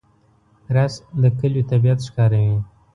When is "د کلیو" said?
1.21-1.67